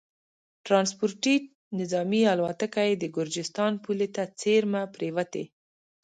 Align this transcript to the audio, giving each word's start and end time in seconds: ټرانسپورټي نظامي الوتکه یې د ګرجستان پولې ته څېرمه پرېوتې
ټرانسپورټي 0.65 1.35
نظامي 1.79 2.21
الوتکه 2.33 2.81
یې 2.89 2.95
د 2.97 3.05
ګرجستان 3.17 3.71
پولې 3.83 4.07
ته 4.15 4.23
څېرمه 4.39 4.81
پرېوتې 4.95 5.43